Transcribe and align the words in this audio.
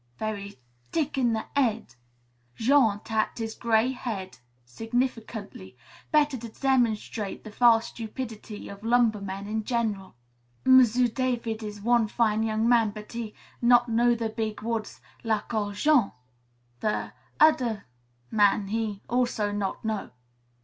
Very 0.17 0.57
t'ick 0.91 1.15
in 1.15 1.33
the 1.33 1.45
'aid." 1.55 1.93
Jean 2.55 3.01
tapped 3.01 3.37
his 3.37 3.53
gray 3.53 3.91
head 3.91 4.39
significantly, 4.65 5.77
better 6.11 6.37
to 6.39 6.49
demonstrate 6.49 7.43
the 7.43 7.51
vast 7.51 7.89
stupidity 7.89 8.67
of 8.67 8.83
lumbermen 8.83 9.45
in 9.45 9.63
general. 9.63 10.15
"M'sieu' 10.65 11.07
David 11.07 11.61
is 11.61 11.81
one 11.81 12.07
fine 12.07 12.41
young 12.41 12.67
man, 12.67 12.89
but 12.89 13.11
he 13.11 13.35
not 13.61 13.89
know 13.89 14.15
the 14.15 14.29
big 14.29 14.63
woods 14.63 15.01
lak' 15.23 15.53
ol' 15.53 15.71
Jean. 15.73 16.11
The 16.79 17.13
ot'er 17.39 17.83
man, 18.31 18.69
he 18.69 19.03
also 19.07 19.51
not 19.51 19.85
know." 19.85 20.09